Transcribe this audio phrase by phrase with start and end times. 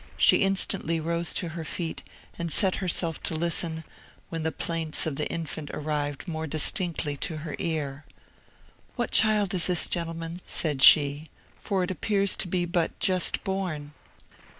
[0.17, 2.01] She instantly rose to her feet,
[2.35, 3.83] and set herself to listen,
[4.29, 8.03] when the plaints of the infant arrived more distinctly to her ear.
[8.95, 11.29] "What child is this, gentlemen?" said she,
[11.59, 13.93] "for it appears to be but just born."